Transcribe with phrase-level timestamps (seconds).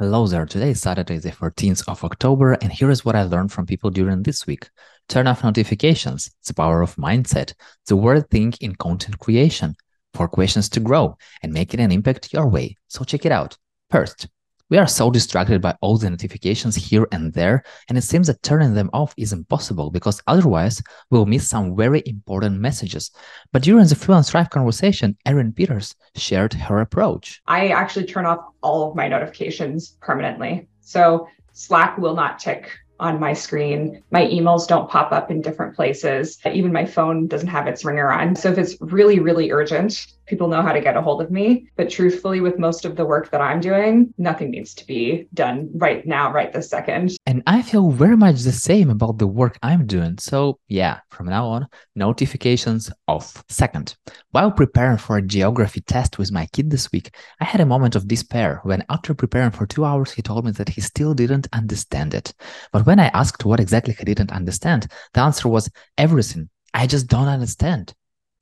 [0.00, 0.46] Hello there.
[0.46, 3.90] Today is Saturday, the 14th of October, and here is what I learned from people
[3.90, 4.70] during this week.
[5.08, 7.52] Turn off notifications, the power of mindset,
[7.88, 9.74] the word think in content creation,
[10.14, 12.76] four questions to grow, and making an impact your way.
[12.86, 13.58] So check it out.
[13.90, 14.28] First,
[14.70, 18.42] we are so distracted by all the notifications here and there, and it seems that
[18.42, 23.10] turning them off is impossible because otherwise we'll miss some very important messages.
[23.52, 27.40] But during the Freelance Thrive conversation, Eryn Peters shared her approach.
[27.46, 30.68] I actually turn off all of my notifications permanently.
[30.80, 34.02] So Slack will not tick on my screen.
[34.10, 36.38] My emails don't pop up in different places.
[36.52, 38.34] Even my phone doesn't have its ringer on.
[38.34, 41.68] So if it's really, really urgent, people know how to get a hold of me.
[41.76, 45.70] But truthfully, with most of the work that I'm doing, nothing needs to be done
[45.74, 47.16] right now, right this second.
[47.26, 50.18] And I feel very much the same about the work I'm doing.
[50.18, 53.42] So yeah, from now on, notifications off.
[53.48, 53.96] Second,
[54.30, 57.96] while preparing for a geography test with my kid this week, I had a moment
[57.96, 61.48] of despair when after preparing for two hours, he told me that he still didn't
[61.52, 62.34] understand it.
[62.72, 66.50] But when I asked what exactly he didn't understand, the answer was everything.
[66.74, 67.94] I just don't understand.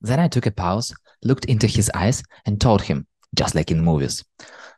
[0.00, 3.84] Then I took a pause, looked into his eyes, and told him, just like in
[3.84, 4.24] movies,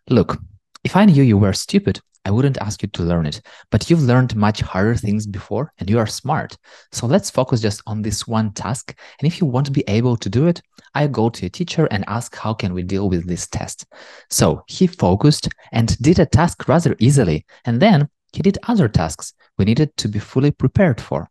[0.08, 0.38] Look,
[0.84, 4.02] if I knew you were stupid, I wouldn't ask you to learn it, but you've
[4.02, 6.56] learned much harder things before and you are smart.
[6.92, 8.96] So let's focus just on this one task.
[9.20, 10.62] And if you want to be able to do it,
[10.94, 13.86] I go to a teacher and ask how can we deal with this test.
[14.30, 17.44] So he focused and did a task rather easily.
[17.64, 21.28] And then he did other tasks we needed to be fully prepared for.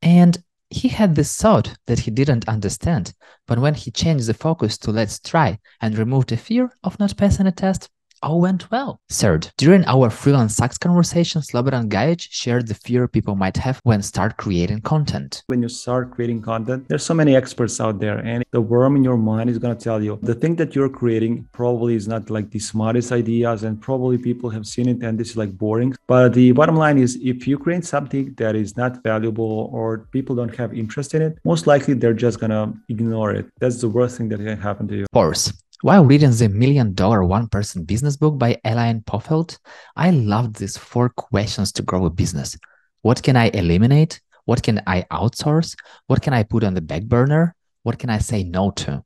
[0.00, 0.42] And
[0.72, 3.12] he had this thought that he didn't understand,
[3.46, 7.16] but when he changed the focus to let's try and removed the fear of not
[7.16, 7.90] passing a test,
[8.22, 9.00] all went well.
[9.10, 14.02] Third, during our freelance sucks conversation, Slobodan Gajic shared the fear people might have when
[14.02, 15.42] start creating content.
[15.48, 19.04] When you start creating content, there's so many experts out there, and the worm in
[19.04, 22.30] your mind is going to tell you the thing that you're creating probably is not
[22.30, 25.94] like the smartest ideas, and probably people have seen it and this is like boring.
[26.06, 30.34] But the bottom line is if you create something that is not valuable or people
[30.36, 33.46] don't have interest in it, most likely they're just going to ignore it.
[33.60, 35.06] That's the worst thing that can happen to you.
[35.12, 39.58] Fourth, while reading the Million Dollar One Person Business book by Elaine Pofeldt,
[39.96, 42.56] I loved these four questions to grow a business.
[43.02, 44.20] What can I eliminate?
[44.44, 45.74] What can I outsource?
[46.06, 47.56] What can I put on the back burner?
[47.82, 49.04] What can I say no to?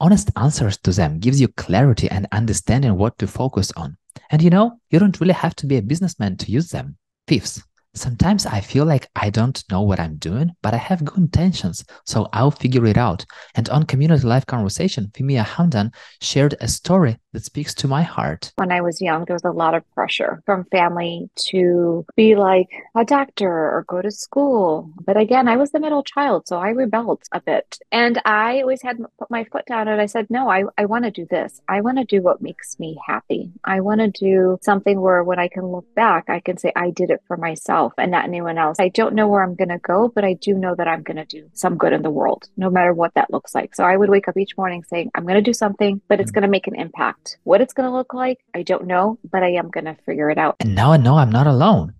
[0.00, 3.98] Honest answers to them gives you clarity and understanding what to focus on.
[4.30, 6.96] And you know, you don't really have to be a businessman to use them.
[7.28, 7.62] Fifth,
[7.94, 11.84] Sometimes I feel like I don't know what I'm doing, but I have good intentions,
[12.04, 13.24] so I'll figure it out.
[13.54, 18.52] And on Community Life Conversation, Fihmiya Hamdan shared a story that speaks to my heart.
[18.56, 22.68] When I was young, there was a lot of pressure from family to be like
[22.94, 24.90] a doctor or go to school.
[25.04, 27.78] But again, I was the middle child, so I rebelled a bit.
[27.92, 31.04] And I always had put my foot down and I said, no, I, I want
[31.04, 31.60] to do this.
[31.68, 33.50] I want to do what makes me happy.
[33.64, 36.90] I want to do something where when I can look back, I can say, I
[36.90, 38.78] did it for myself and not anyone else.
[38.78, 41.16] I don't know where I'm going to go, but I do know that I'm going
[41.16, 43.74] to do some good in the world, no matter what that looks like.
[43.74, 46.30] So I would wake up each morning saying, I'm going to do something, but it's
[46.30, 46.34] mm.
[46.34, 47.23] going to make an impact.
[47.44, 50.30] What it's going to look like, I don't know, but I am going to figure
[50.30, 50.56] it out.
[50.60, 51.94] And now I know I'm not alone.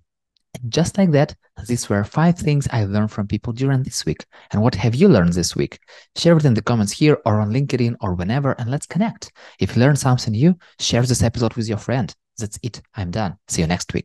[0.54, 1.34] And just like that,
[1.66, 4.24] these were five things I learned from people during this week.
[4.52, 5.78] And what have you learned this week?
[6.16, 9.32] Share it in the comments here or on LinkedIn or whenever, and let's connect.
[9.58, 12.14] If you learned something new, share this episode with your friend.
[12.38, 12.82] That's it.
[12.94, 13.36] I'm done.
[13.48, 14.02] See you next week.